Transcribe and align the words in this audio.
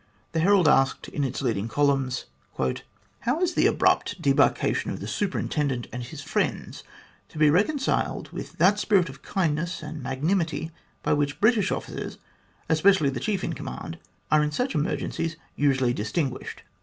The 0.31 0.39
Herald 0.39 0.67
asked 0.67 1.09
in 1.09 1.23
its 1.23 1.43
leading 1.43 1.67
columns: 1.67 2.25
"How 2.57 3.39
is 3.39 3.53
this 3.53 3.67
abrupt 3.67 4.19
debarkation 4.19 4.89
of 4.89 4.99
the 4.99 5.05
Superintendent 5.05 5.85
and 5.93 6.01
his 6.01 6.23
friends 6.23 6.83
to 7.29 7.37
be 7.37 7.51
reconciled 7.51 8.27
with 8.31 8.53
that 8.53 8.79
spirit 8.79 9.09
of 9.09 9.21
kindness 9.21 9.83
and 9.83 10.01
magnanimity 10.01 10.71
by 11.03 11.13
which 11.13 11.39
British 11.39 11.71
officers, 11.71 12.17
especially 12.67 13.11
the 13.11 13.19
chief 13.19 13.43
in 13.43 13.53
command, 13.53 13.99
are 14.31 14.41
in 14.41 14.49
such 14.49 14.73
emergencies 14.73 15.35
usually 15.55 15.93
distinguished 15.93 16.63